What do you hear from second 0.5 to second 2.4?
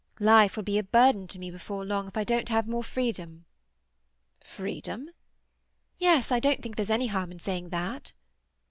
will be a burden to me before long if I